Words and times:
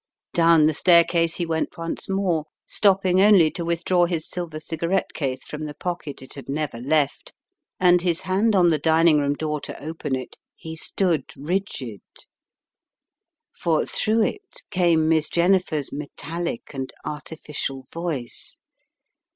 Down 0.33 0.63
the 0.63 0.73
staircase 0.73 1.35
he 1.35 1.45
went 1.45 1.77
once 1.77 2.09
more, 2.09 2.45
stopping 2.65 3.21
only 3.21 3.51
to 3.51 3.63
withdraw 3.63 4.05
his 4.07 4.27
silver 4.27 4.59
cigarette 4.59 5.13
case 5.13 5.43
from 5.45 5.65
the 5.65 5.75
pocket 5.75 6.23
it 6.23 6.33
had 6.33 6.49
never 6.49 6.79
left, 6.79 7.33
and 7.79 8.01
his 8.01 8.21
hand 8.21 8.55
on 8.55 8.69
the 8.69 8.79
dining, 8.79 9.19
room 9.19 9.35
door 9.35 9.61
to 9.61 9.79
open 9.79 10.15
it, 10.15 10.37
he 10.55 10.75
stood 10.75 11.25
rigid, 11.37 12.01
for 13.55 13.85
through 13.85 14.23
it 14.23 14.63
came 14.71 15.07
Miss 15.07 15.29
Jennifer's 15.29 15.93
metallic 15.93 16.73
and 16.73 16.91
artificial 17.05 17.85
voice. 17.93 18.57